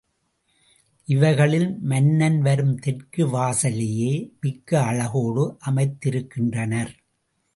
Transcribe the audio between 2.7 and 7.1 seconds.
தெற்கு வாசலையே மிக்க அழகோடு அமைத்திருக்கின்றனர்.